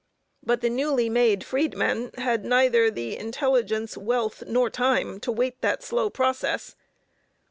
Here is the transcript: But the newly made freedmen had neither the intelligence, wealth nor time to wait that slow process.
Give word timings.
But 0.41 0.61
the 0.61 0.69
newly 0.71 1.11
made 1.11 1.43
freedmen 1.43 2.09
had 2.17 2.43
neither 2.43 2.89
the 2.89 3.15
intelligence, 3.15 3.95
wealth 3.95 4.41
nor 4.47 4.67
time 4.67 5.19
to 5.19 5.31
wait 5.31 5.61
that 5.61 5.83
slow 5.83 6.09
process. 6.09 6.75